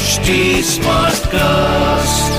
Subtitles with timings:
[0.00, 0.34] HD
[0.66, 2.36] Smartcast.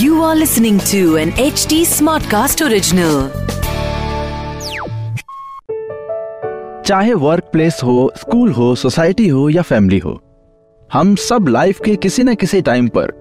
[0.00, 3.14] You are listening to an HD Smartcast original.
[6.86, 10.12] चाहे work place हो school हो society हो या फैमिली हो
[10.90, 13.12] हम सब लाइफ के किसी न किसी टाइम पर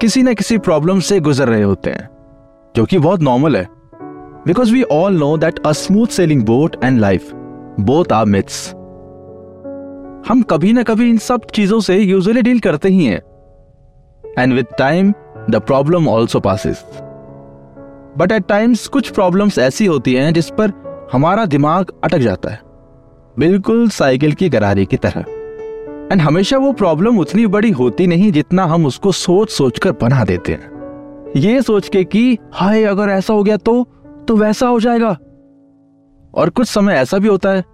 [0.00, 2.08] किसी न किसी प्रॉब्लम से गुजर रहे होते हैं
[2.74, 3.66] जो कि बहुत नॉर्मल है
[4.46, 7.30] because we all know that a smooth sailing boat and life
[7.92, 8.68] both are myths
[10.28, 13.20] हम कभी ना कभी इन सब चीज़ों से यूजुअली डील करते ही हैं।
[14.38, 15.12] And with time
[15.50, 16.76] the problem also passes
[18.18, 20.72] but at times कुछ प्रॉब्लम्स ऐसी होती हैं जिस पर
[21.12, 22.60] हमारा दिमाग अटक जाता है।
[23.38, 25.24] बिल्कुल साइकिल की गरारी की तरह।
[26.12, 30.24] एंड हमेशा वो प्रॉब्लम उतनी बड़ी होती नहीं जितना हम उसको सोच सोच कर बना
[30.24, 30.80] देते हैं।
[31.36, 33.84] ये सोच के कि, हाय, अगर ऐसा हो गया तो
[34.28, 35.16] तो वैसा हो जाएगा।
[36.34, 37.64] और कुछ समय ऐसा भी होता है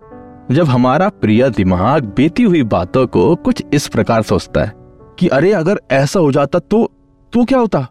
[0.51, 4.73] जब हमारा प्रिय दिमाग बीती हुई बातों को कुछ इस प्रकार सोचता है
[5.19, 6.91] कि अरे, अगर ऐसा हो जाता तो
[7.33, 7.89] तो क्या होता?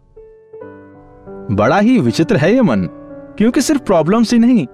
[1.50, 2.88] बड़ा ही विचित्र है ये मन,
[3.38, 4.66] क्योंकि सिर्फ़ प्रॉब्लम्स ही नहीं।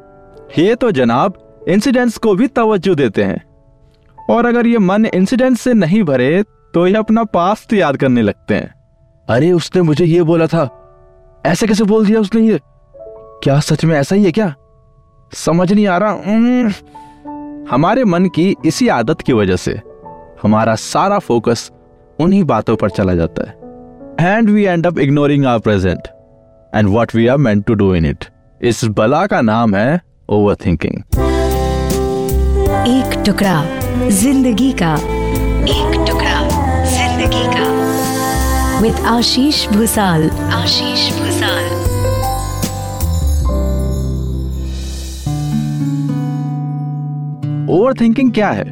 [0.58, 3.44] ये तो जनाब इंसिडेंट्स को भी तवज्जो देते हैं।
[4.30, 6.42] और अगर ये मन इंसिडेंट से नहीं भरे
[6.74, 8.74] तो ये अपना पास्ट याद करने लगते हैं।
[9.28, 10.68] अरे, उसने मुझे ये बोला था।
[11.46, 12.60] ऐसे कैसे बोल दिया उसने ये?
[13.42, 14.54] क्या सच में ऐसा ही है क्या?
[15.32, 16.12] समझ नहीं आ रहा।
[17.70, 19.72] हमारे मन की इसी आदत की वजह से
[20.42, 21.70] हमारा सारा फोकस
[22.18, 26.08] उन्हीं बातों पर चला जाता है। And we end up ignoring our present
[26.72, 28.24] and what we are meant to do in it
[28.60, 30.96] इस बला का नाम है ओवर थिंकिंग
[32.88, 33.64] एक टुकड़ा
[34.10, 36.40] ज़िंदगी का। एक टुकड़ा
[36.90, 41.81] ज़िंदगी का। With Ashish Bhusal Ashish Bhusal
[47.72, 48.64] over thinking क्या है?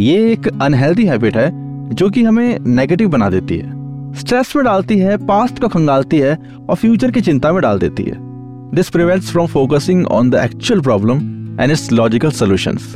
[0.00, 1.50] ये एक अनहेल्दी हैबिट है,
[1.90, 6.36] जो कि हमें नेगेटिव बना देती है। स्ट्रेस में डालती है पास्ट को खंगालती है,
[6.68, 8.16] और फ्यूचर की चिंता में डाल देती है।
[8.74, 11.18] This prevents from focusing on the actual problem
[11.60, 12.94] and its logical solutions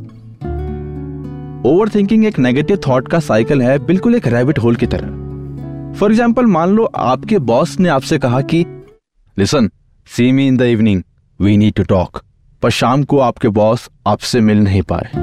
[1.67, 6.11] over thinking एक नेगेटिव थॉट का साइकिल है, बिल्कुल एक रैबिट होल की तरह। फॉर
[6.11, 8.65] एग्ज़ाम्पल मान लो आपके बॉस ने आपसे कहा कि
[9.37, 9.71] listen
[10.09, 11.03] see me in the evening
[11.41, 12.23] we need to talk
[12.63, 15.22] पर शाम को आपके बॉस आपसे मिल नहीं पाए।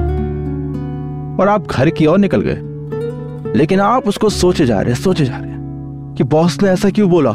[1.40, 5.36] और आप घर की ओर निकल गए। लेकिन आप उसको सोचे जा रहे, सोचे जा
[5.36, 7.30] रहे कि बॉस ने ऐसा क्यों बोला?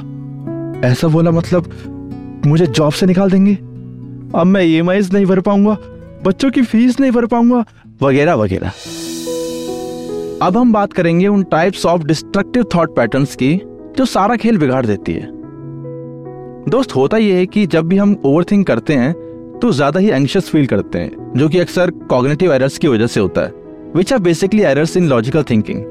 [0.87, 3.55] ऐसा बोला मतलब मुझे जॉब से निकाल देंगे?
[4.35, 5.77] अब मैं ई नहीं भर पाऊँगा,
[6.25, 7.63] बच्चों की फ़ीस नहीं भर पाऊँगा,
[8.01, 8.71] वगैरह वगैरह।
[10.41, 13.55] अब हम बात करेंगे उन types of destructive thought patterns की,
[13.97, 15.29] जो सारा खेल बिगाड़ देती है।
[16.69, 19.13] दोस्त, होता यह है कि जब भी हम ओवरथिंक करते हैं
[19.61, 23.19] तो ज़्यादा ही एंशियस फील करते हैं, जो कि अक्सर कॉग्निटिव एरर्स की वजह से
[23.19, 23.64] होता है।
[23.95, 25.83] Which are basically errors in logical thinking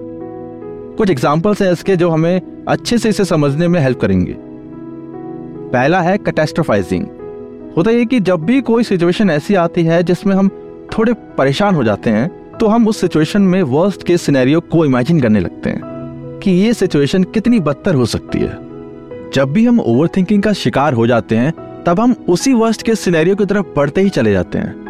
[0.98, 4.34] कुछ एग्जाम्पल्स हैं इसके जो हमें अच्छे से इसे समझने में हेल्प करेंगे।
[5.72, 7.06] पहला है कैटेस्ट्रोफाइजिंग
[7.76, 10.48] होता यह कि जब भी कोई सिचुएशन ऐसी आती है जिसमें हम
[10.92, 15.20] थोड़े परेशान हो जाते हैं तो हम उस सिचुएशन में वर्स्ट के सिनेरियो को इमेजिन
[15.20, 15.80] करने लगते हैं
[16.42, 18.58] कि ये सिचुएशन कितनी बदतर हो सकती है।
[19.30, 21.52] जब भी हम ओवर थिंकिंग का शिकार हो जाते हैं,
[21.84, 24.83] तब हम उसी वर्स्ट के सिनेरियो की तरफ़ बढ़ते ही चले जाते हैं।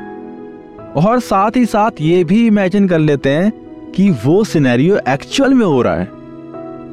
[0.97, 3.53] और साथ ही साथ ये भी इमेजिन कर लेते हैं
[3.93, 6.09] कि वो सिनेरियो एक्चुअल में हो रहा है।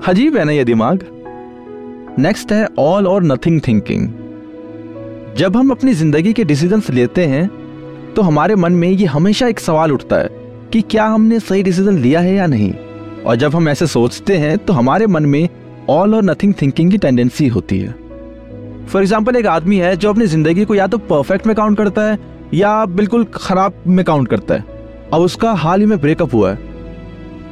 [0.07, 1.03] अजीब है ना ये दिमाग?
[2.19, 4.07] नेक्स्ट है ऑल और नथिंग थिंकिंग
[5.37, 7.47] जब हम अपनी ज़िंदगी के डिसीजंस लेते हैं
[8.15, 10.29] तो हमारे मन में ये हमेशा एक सवाल उठता है
[10.73, 12.73] कि क्या हमने सही डिसीज़न लिया है या नहीं?
[13.25, 15.47] और जब हम ऐसे सोचते हैं तो हमारे मन में
[15.89, 17.95] ऑल और नथिंग थिंकिंग की टेंडेंसी होती है।
[18.87, 22.01] फॉर एग्ज़ाम्पल एक आदमी है जो अपनी ज़िंदगी को या तो परफेक्ट में काउंट करता
[22.01, 22.17] है
[22.53, 24.65] या बिल्कुल खराब में काउंट करता है।
[25.13, 26.69] अब उसका हाल ही में ब्रेकअप हुआ है।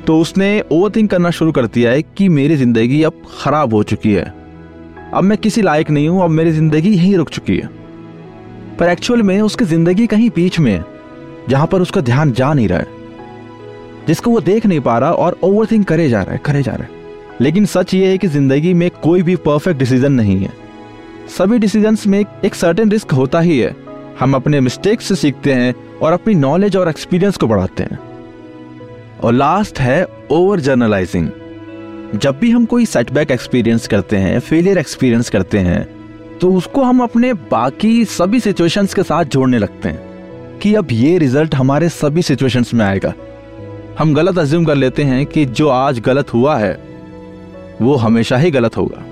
[0.05, 3.83] तो उसने ओवर थिंक करना शुरू कर दिया है कि मेरी ज़िंदगी अब खराब हो
[3.83, 4.33] चुकी है।
[5.13, 7.69] अब मैं किसी लायक नहीं हूँ, अब मेरी ज़िंदगी यहीं रुक चुकी है।
[8.79, 10.85] पर एक्चुअल में उसकी ज़िंदगी कहीं बीच में है,
[11.49, 12.87] जहाँ पर उसका ध्यान जा नहीं रहा है।
[14.07, 16.71] जिसको वो देख नहीं पा रहा और ओवर थिंक करे जा रहा है, करे जा
[16.71, 16.97] रहा है।
[17.41, 20.53] लेकिन सच ये है कि ज़िंदगी में कोई भी परफेक्ट डिसीज़न नहीं है।
[21.37, 23.75] सभी डिसीजंस में एक सर्टेन रिस्क होता ही है।
[24.19, 27.99] हम अपने मिस्टेक्स से सीखते हैं और अपनी नॉलेज और एक्सपीरियंस को बढ़ाते हैं।
[29.23, 31.29] और लास्ट है ओवर जर्नलाइजिंग
[32.15, 35.87] जब भी हम कोई सेटबैक एक्सपीरियंस करते हैं फेलियर एक्सपीरियंस करते हैं
[36.39, 41.17] तो उसको हम अपने बाकी सभी सिचुएशंस के साथ जोड़ने लगते हैं कि अब ये
[41.17, 43.13] रिज़ल्ट हमारे सभी सिचुएशंस में आएगा।
[43.99, 46.73] हम गलत अज्यूम कर लेते हैं कि जो आज गलत हुआ है,
[47.81, 49.03] वो हमेशा ही गलत होगा।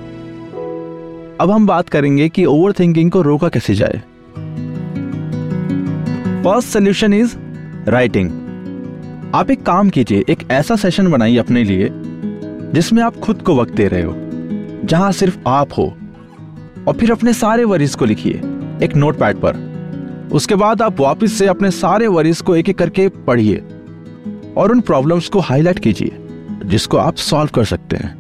[1.42, 4.02] अब हम बात करेंगे कि ओवर थिंकिंग को रोका कैसे जाए।
[6.38, 7.36] फ़र्स्ट सोल्यूशन इज़
[7.88, 8.30] राइटिंग
[9.36, 11.90] आप एक काम कीजिए, एक ऐसा सेशन बनाइए अपने लिए,
[12.74, 14.14] जिसमें आप खुद को वक्त दे रहे हो,
[14.86, 15.86] जहाँ सिर्फ़ आप हो,
[16.88, 18.34] और फिर अपने सारे वरीज को लिखिए,
[18.84, 22.78] एक नोट पैड पर। उसके बाद आप वापस से अपने सारे वरीज को एक एक
[22.78, 23.64] करके पढ़िए,
[24.58, 26.12] और उन प्रॉब्लम्स को हाईलाइट कीजिए,
[26.66, 28.16] जिसको आप सॉल्व कर सकते हैं,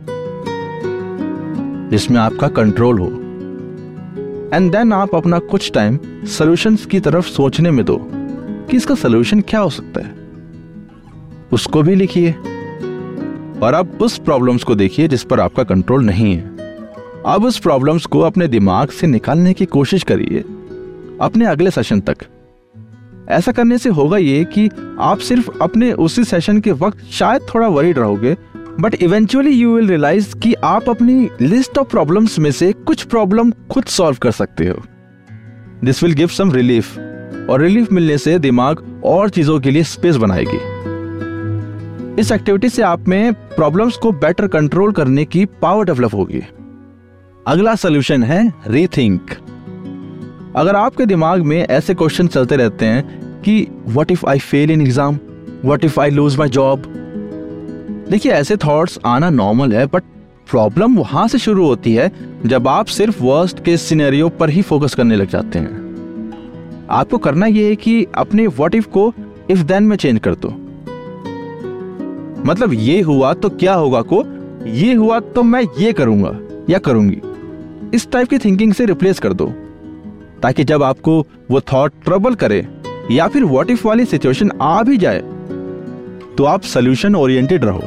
[1.90, 3.27] जिसमें आपका कंट्रोल हो।
[4.54, 7.98] एंड देन आप अपना कुछ टाइम सॉल्यूशंस की तरफ़ सोचने में दो
[8.70, 10.16] कि इसका सोल्यूशन क्या हो सकता है।
[11.52, 12.32] उसको भी लिखिए
[13.64, 16.58] और अब उस प्रॉब्लम्स को देखिए जिस पर आपका कंट्रोल नहीं है।
[17.26, 20.40] अब उस प्रॉब्लम्स को अपने दिमाग से निकालने की कोशिश करिए
[21.22, 22.18] अपने अगले सेशन तक।
[23.30, 24.70] ऐसा करने से होगा ये कि
[25.00, 28.38] आप सिर्फ़ अपने उसी सेशन के वक्त शायद थोड़ा वरीड रहोगे
[28.80, 33.52] but eventually you will realise कि आप अपनी लिस्ट ऑफ़ प्रॉब्लम्स में से कुछ प्रॉब्लम
[33.72, 34.82] खुद सॉल्व कर सकते हो।
[35.84, 36.98] This will give some relief
[37.50, 40.58] और रिलीफ मिलने से दिमाग और चीज़ों के लिए स्पेस बनाएगी।
[42.22, 46.42] इस एक्टिविटी से आप में प्रॉब्लम्स को बेटर कंट्रोल करने की पावर डेवलप होगी।
[47.48, 49.32] अगला सोल्यूशन है रीथिंक
[50.56, 54.82] अगर आपके दिमाग में ऐसे क्वेश्चन चलते रहते हैं कि what if I fail in
[54.82, 55.20] exam
[55.66, 56.94] what if I lose my job
[58.10, 60.04] देखिए, ऐसे थॉट्स आना नॉर्मल है बट
[60.50, 62.12] प्रॉब्लम वहाँ से शुरू होती है
[62.46, 65.86] जब आप सिर्फ़ वर्स्ट के सिनेरियो पर ही फोकस करने लग जाते हैं।
[66.92, 69.14] आपको करना यह है कि अपने व्हाट इफ़ को
[69.50, 70.50] इफ़ देन में चेंज कर दो।
[72.44, 74.24] मतलब ये हुआ तो क्या होगा को?
[74.70, 76.38] ये हुआ तो मैं ये करूँगा
[76.70, 77.22] या करूँगी।
[77.94, 79.46] इस टाइप की थिंकिंग से रिप्लेस कर दो,
[80.42, 81.20] ताकि जब आपको
[81.52, 82.68] वो थॉट ट्रबल करे
[83.12, 85.24] या फिर व्हाट इफ़ वाली सिचुएशन आ भी जाए
[86.38, 87.84] तो आप सोल्यूशन ओरिएंटेड रहो।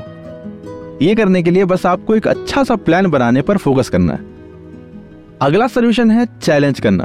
[1.02, 4.28] ये करने के लिए बस आपको एक अच्छा सा प्लान बनाने पर फोकस करना है।
[5.42, 7.04] अगला सोल्यूशन है चैलेंज करना।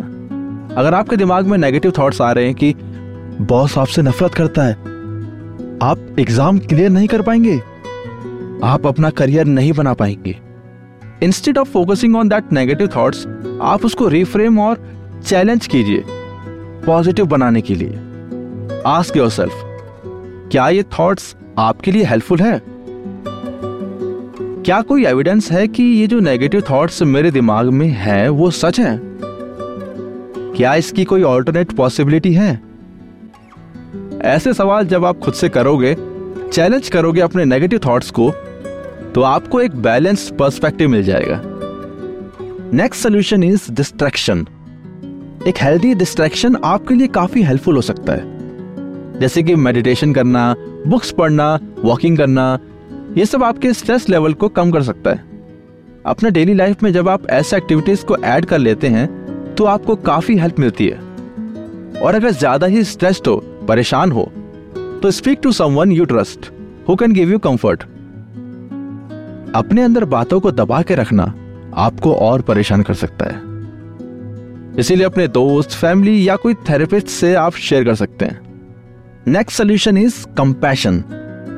[0.78, 2.74] अगर आपके दिमाग में नेगेटिव थॉट्स आ रहे हैं कि
[3.42, 4.74] बॉस आपसे नफरत करता है,
[5.84, 7.58] आप एग्ज़ाम क्लियर नहीं कर पाएँगे।
[8.64, 10.38] आप अपना करियर नहीं बना पाएँगे।
[11.24, 13.26] Instead of focusing on that negative thoughts
[13.62, 14.84] आप उसको रिफ्रेम और
[15.26, 16.04] चैलेंज कीजिए
[16.86, 18.00] पॉजिटिव बनाने के लिए।
[18.88, 19.62] आस्क योर सेल्फ
[20.52, 22.62] क्या ये थॉट्स आपके लिए हेल्पफुल है?
[24.66, 28.80] क्या कोई एविडेंस है कि ये जो नेगेटिव थॉट्स मेरे दिमाग में है, वो सच
[28.80, 29.00] है?
[30.56, 32.62] क्या इसकी कोई ऑल्टरनेट पॉसिबिलिटी है?
[34.22, 35.96] ऐसे सवाल जब आप खुद से करोगे
[36.54, 38.32] चैलेंज करोगे अपने नेगेटिव थॉट्स को
[39.16, 41.42] तो आपको एक बैलेंस पर्सपेक्टिव मिल जाएगा।
[42.74, 44.46] नेक्स्ट सोल्यूशन इज़ डिस्ट्रैक्शन
[45.48, 50.56] एक हेल्दी डिस्ट्रैक्शन आपके लिए काफ़ी हेल्पफुल हो सकता है। जैसे कि मेडिटेशन करना
[50.88, 52.60] बुक्स पढ़ना वॉकिंग करना
[53.16, 55.24] ये सब आपके स्ट्रेस लेवल को कम कर सकता है।
[56.06, 59.08] अपने डेली लाइफ में जब आप ऐसे एक्टिविटीज़ को ऐड कर लेते हैं
[59.56, 60.98] तो आपको काफ़ी हेल्प मिलती है।
[61.96, 63.36] और अगर ज़्यादा ही स्ट्रेस्ड हो,
[63.68, 64.24] परेशान हो
[65.02, 66.52] तो speak to someone you trust
[66.90, 67.84] who can give you comfort
[69.56, 71.34] अपने अंदर बातों को दबा के रखना
[71.78, 73.54] आपको और परेशान कर सकता है।
[74.80, 78.42] इसीलिए अपने दोस्त फैमिली या कोई थेरेपिस्ट से आप शेयर कर सकते हैं।
[79.28, 81.04] नेक्स्ट सोल्यूशन इज़ कंपैशन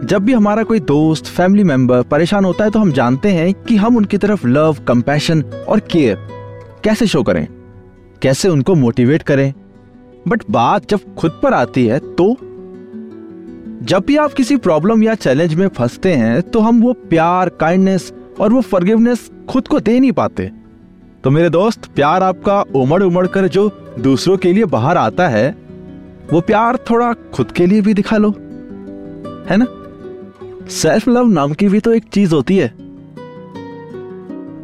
[0.04, 3.76] जब भी हमारा कोई दोस्त फैमिली मेंबर परेशान होता है तो हम जानते हैं कि
[3.76, 6.18] हम उनकी तरफ़ लव कंपैशन और केयर
[6.84, 7.48] कैसे शो करें,
[8.22, 9.54] कैसे उनको मोटिवेट करें।
[10.28, 12.36] बट बात जब खुद पर आती है तो
[13.84, 18.12] जब भी आप किसी प्रॉब्लम या चैलेंज में फंसते हैं तो हम वो प्यार काइंडनेस
[18.40, 20.52] और वो फॉरगिवनेस खुद को दे नहीं पाते।
[21.24, 23.70] तो मेरे दोस्त, प्यार आपका उमड़ उमड़ कर जो
[24.00, 25.50] दूसरों के लिए बाहर आता है,
[26.34, 28.30] वो प्यार थोड़ा खुद के लिए भी दिखा लो।
[29.50, 29.66] है ना?
[30.72, 32.68] सेल्फ लव नाम की भी तो एक चीज़ होती है।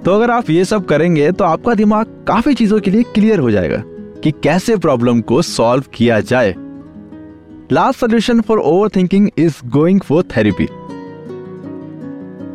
[0.04, 3.52] तो अगर आप ये सब करेंगे तो आपका दिमाग काफ़ी चीज़ों के लिए क्लियर हो
[3.52, 3.82] जाएगा
[4.24, 6.54] कि कैसे प्रॉब्लम को सॉल्व किया जाए।
[7.72, 10.66] Last solution for over thinking is going for therapy.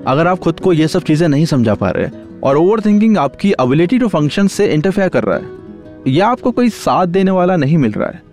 [0.06, 2.08] अगर आप खुद को ये सब चीज़ें नहीं समझा पा रहे
[2.42, 5.56] और ओवर थिंकिंग आपकी एबिलिटी टू फ़ंक्शन से इंटरफेयर कर रहा है,
[6.06, 8.26] या आपको कोई साथ देने वाला नहीं मिल रहा है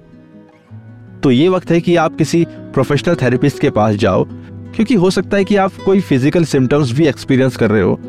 [1.23, 4.25] तो ये वक्त है कि आप किसी प्रोफेशनल थेरेपिस्ट के पास जाओ
[4.75, 7.99] क्योंकि हो सकता है कि आप कोई फ़िज़िकल सिम्टम्स भी एक्सपीरियंस कर रहे हो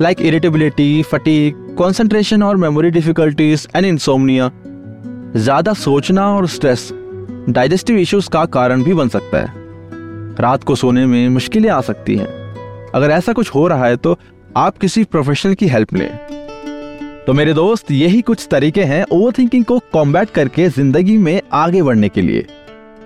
[0.00, 4.50] लाइक इरिटेबिलिटी फटीक कॉन्सेंट्रेशन और मेमोरी डिफिकल्टीज एंड इंसोमनिया
[5.36, 6.88] ज़्यादा सोचना और स्ट्रेस
[7.48, 9.62] डाइजेस्टिव इश्यूज़ का कारण भी बन सकता है।
[10.40, 12.26] रात को सोने में मुश्किलें आ सकती हैं।
[12.94, 14.16] अगर ऐसा कुछ हो रहा है तो
[14.56, 19.78] आप किसी प्रोफेशनल की हेल्प लें। तो मेरे दोस्त, यही कुछ तरीके हैं ओवर को
[19.92, 22.46] कॉम्बैट करके ज़िंदगी में आगे बढ़ने के लिए।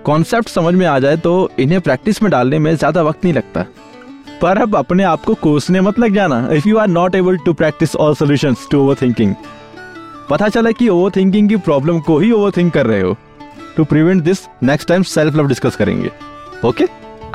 [0.09, 3.65] कॉन्सेप्ट समझ में आ जाए तो इन्हें प्रैक्टिस में डालने में ज़्यादा वक्त नहीं लगता।
[4.41, 7.53] पर अब अपने आप को कोसने मत लग जाना। If you are not able to
[7.53, 9.33] practise all solution to over thinking
[10.29, 13.15] पता चला कि ओवर थिंकिंग की प्रॉब्लम को ही ओवर थिंक कर रहे हो।
[13.75, 16.11] To prevent this next time self love discuss करेंगे।
[16.65, 16.85] ओके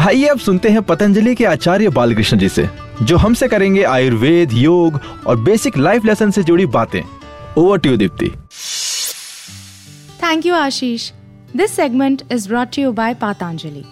[0.00, 2.68] आइए अब सुनते हैं पतंजलि के आचार्य बालकृष्ण जी से,
[3.02, 7.02] जो हमसे करेंगे आयुर्वेद, योग और बेसिक लाइफ लेसन से जुड़ी बातें।
[7.58, 8.32] Over to Deepti
[10.22, 11.10] thank you Ashish
[11.56, 13.82] this segment is brought you by Patanjali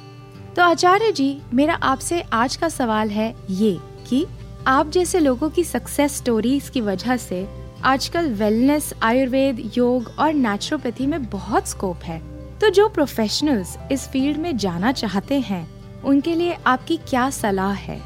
[0.57, 3.77] तो आचार्य जी, मेरा आपसे आज का सवाल है ये
[4.09, 4.25] कि
[4.67, 7.47] आप जैसे लोगों की सक्सेस स्टोरीज की वजह से
[7.85, 12.21] आजकल वेलनेस आयुर्वेद, योग और नेचुरोपैथी में बहुत स्कोप है।
[12.59, 15.67] तो जो प्रोफेशनल्स इस फ़ील्ड में जाना चाहते हैं,
[16.03, 18.01] उनके लिए आपकी क्या सलाह है?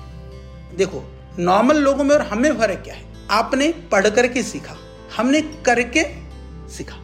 [0.76, 1.02] देखो
[1.38, 3.04] नॉर्मल लोगों में और हमें फ़र्क क्या है?
[3.30, 4.76] आपने पढ़ करके सीखा,
[5.16, 6.04] हमने करके
[6.68, 6.96] सीखा,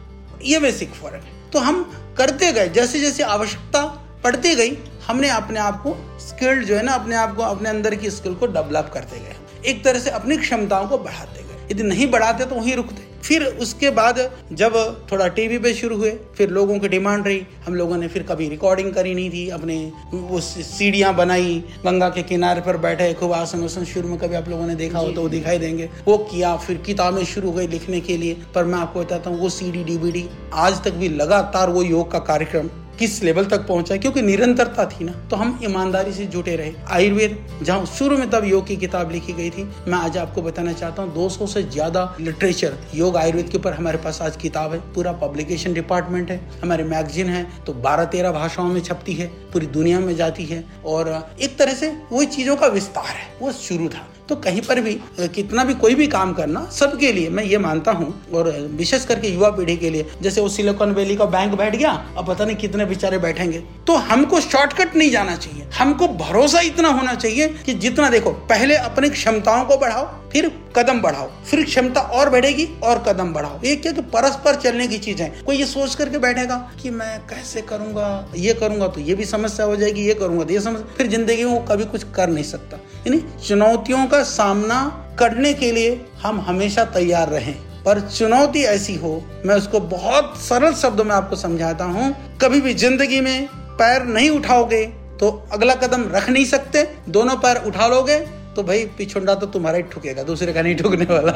[0.43, 1.85] ये बेसिक फ़र्क है। तो हम
[2.17, 3.85] करते गए, जैसे जैसे आवश्यकता
[4.23, 4.77] पड़ती गई,
[5.07, 8.33] हमने अपने आप को स्किल्ड जो है ना, अपने आप को, अपने अंदर की स्किल
[8.33, 12.45] को डेवलप करते गए। एक तरह से अपनी क्षमताओं को बढ़ाते गए। यदि नहीं बढ़ाते
[12.45, 14.17] तो वहीं रुकते। फिर उसके बाद
[14.53, 14.73] जब
[15.11, 18.47] थोड़ा टीवी पे शुरू हुए फिर लोगों की डिमांड रही। हम लोगों ने फिर कभी
[18.49, 19.77] रिकॉर्डिंग करी नहीं थी अपने
[20.13, 24.49] वो सीढ़ियाँ बनाई गंगा के किनारे पर बैठे खूब आसन वसन शुरू में कभी आप
[24.49, 27.99] लोगों ने देखा हो तो वो दिखाई देंगे। वो किया फिर किताबें शुरू हुई लिखने
[28.01, 31.83] के लिए। पर मैं आपको बताता हूँ वो सी डी आज तक भी लगातार वो
[31.83, 32.69] योग का कार्यक्रम
[32.99, 37.37] किस लेवल तक पहुँचा क्योंकि निरंतरता थी ना। तो हम ईमानदारी से जुटे रहे। आयुर्वेद,
[37.63, 41.03] जहाँ शुरू में तब योग की किताब लिखी गई थी, मैं आज आपको बताना चाहता
[41.03, 45.11] हूँ 200 से ज़्यादा लिटरेचर योग आयुर्वेद के ऊपर हमारे पास आज किताब है। पूरा
[45.23, 49.99] पब्लिकेशन डिपार्टमेंट है, हमारे मैगजीन है तो बारह तेरह भाषाओं में छपती है, पूरी दुनिया
[49.99, 51.09] में जाती है, और
[51.41, 54.93] एक तरह से वही चीज़ों का विस्तार है, वो शुरू था। तो कहीं पर भी
[55.19, 59.27] कितना भी कोई भी काम करना, सबके लिए, मैं ये मानता हूँ, और विशेष करके
[59.27, 62.55] युवा पीढ़ी के लिए, जैसे वो सिलिकॉन वैली का बैंक बैठ गया, अब पता नहीं
[62.55, 67.73] कितने बेचारे बैठेंगे। तो हमको शॉर्टकट नहीं जाना चाहिए। हमको भरोसा इतना होना चाहिए कि
[67.73, 73.03] जितना, देखो, पहले अपनी क्षमताओं को बढ़ाओ फिर कदम बढ़ाओ, फिर क्षमता और बढ़ेगी और
[73.07, 76.55] कदम बढ़ाओ। ये क्या तो परस्पर चलने की चीज़ है। कोई ये सोच करके बैठेगा
[76.81, 80.53] कि मैं कैसे करूँगा, ये करूँगा तो ये भी समस्या हो जाएगी, ये करूँगा तो
[80.53, 84.81] ये समस्या। फिर ज़िंदगी में वो कभी कुछ कर नहीं सकता। यानी चुनौतियों का सामना
[85.19, 90.73] करने के लिए हम हमेशा तैयार रहें। पर चुनौती ऐसी हो, मैं उसको बहुत सरल
[90.75, 93.47] शब्दों में आपको समझाता हूँ, कभी भी ज़िंदगी में
[93.77, 94.85] पैर नहीं उठाओगे
[95.19, 98.17] तो अगला कदम रख नहीं सकते, दोनों पैर उठा लोगे
[98.55, 101.31] तो भाई पिछुंडा तो तुम्हारा ही ठुकेगा दूसरे का नहीं ठुकने वाला।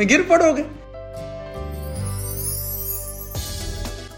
[0.00, 0.64] गिर पड़ोगे।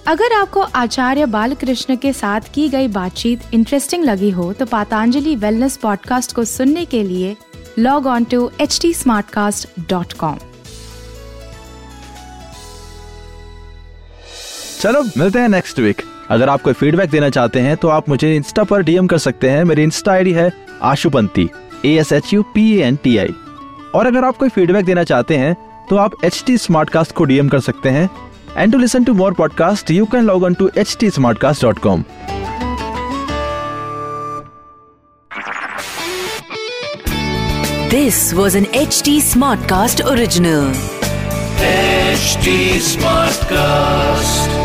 [0.06, 5.76] अगर आपको आचार्य बालकृष्ण के साथ की गई बातचीत इंटरेस्टिंग लगी हो तो पातांजलि वेलनेस
[5.76, 7.36] पॉडकास्ट को सुनने के लिए
[7.78, 8.92] log on to H T
[14.80, 18.36] चलो मिलते हैं नेक्स्ट वीक अगर आप कोई फीडबैक देना चाहते हैं तो आप मुझे
[18.36, 21.48] इंस्टा पर डीएम कर सकते हैं। मेरी इंस्टा आईडी है Ashupanti
[21.86, 23.34] A S H U P N T I
[23.94, 25.54] और अगर आप कोई फीडबैक देना चाहते हैं
[25.90, 28.08] तो आप एच टी स्मार्ट कास्ट को डीएम कर सकते हैं
[28.56, 31.62] and to listen to more podcast you can log on to H T smart cast
[31.62, 32.04] dot com
[37.90, 40.66] this was This was an HT Smartcast original.
[41.60, 44.59] HT Smartcast.